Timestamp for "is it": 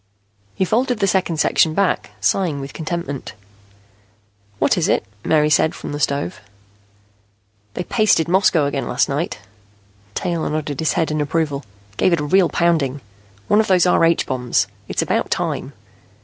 4.75-5.05